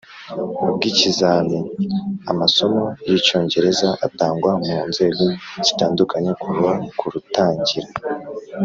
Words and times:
bw 0.75 0.81
ikizami 0.91 1.57
Amasomo 2.31 2.85
y 3.07 3.11
Icyongereza 3.19 3.89
atangwa 4.07 4.51
mu 4.65 4.77
nzego 4.89 5.25
zitandukanye 5.65 6.31
kuva 6.43 6.71
ku 6.97 7.05
rutangira 7.13 7.89